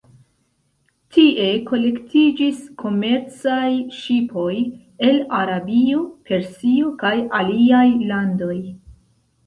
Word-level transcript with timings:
Tie 1.17 1.49
kolektiĝis 1.67 2.63
komercaj 2.85 3.69
ŝipoj 3.99 4.51
el 5.11 5.23
Arabio, 5.45 6.03
Persio 6.29 6.93
kaj 7.07 7.17
aliaj 7.45 7.89
landoj. 8.13 8.55